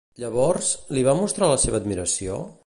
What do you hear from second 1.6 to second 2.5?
seva admiració?